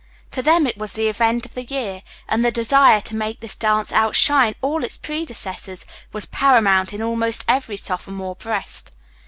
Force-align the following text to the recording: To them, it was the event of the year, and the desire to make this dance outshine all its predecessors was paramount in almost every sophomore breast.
To 0.31 0.41
them, 0.41 0.65
it 0.65 0.79
was 0.79 0.93
the 0.93 1.09
event 1.09 1.45
of 1.45 1.53
the 1.53 1.63
year, 1.63 2.01
and 2.27 2.43
the 2.43 2.51
desire 2.51 3.01
to 3.01 3.15
make 3.15 3.39
this 3.39 3.55
dance 3.55 3.91
outshine 3.91 4.55
all 4.59 4.83
its 4.83 4.97
predecessors 4.97 5.85
was 6.11 6.25
paramount 6.25 6.91
in 6.91 7.03
almost 7.03 7.45
every 7.47 7.77
sophomore 7.77 8.33
breast. 8.35 8.95